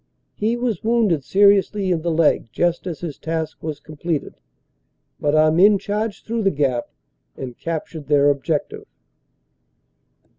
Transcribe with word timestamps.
He 0.33 0.57
was 0.57 0.83
wounded 0.83 1.23
ser 1.23 1.49
iously 1.49 1.91
in 1.93 2.01
the 2.01 2.09
leg 2.09 2.47
just 2.51 2.87
as 2.87 3.01
his 3.01 3.19
task 3.19 3.61
was 3.61 3.79
completed, 3.79 4.33
but 5.19 5.35
our 5.35 5.51
men 5.51 5.77
charged 5.77 6.25
through 6.25 6.41
the 6.41 6.49
gap 6.49 6.89
and 7.37 7.55
captured 7.55 8.07
their 8.07 8.31
objective. 8.31 8.87